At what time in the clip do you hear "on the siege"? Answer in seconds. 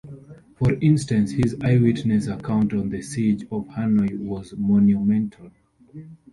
2.73-3.43